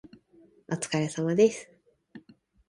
[0.67, 1.69] お疲れ様です。